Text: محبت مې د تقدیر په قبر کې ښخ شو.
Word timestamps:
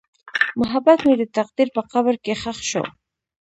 محبت 0.59 0.99
مې 1.05 1.13
د 1.17 1.23
تقدیر 1.37 1.67
په 1.75 1.81
قبر 1.91 2.13
کې 2.23 2.33
ښخ 2.41 2.57
شو. 2.69 2.83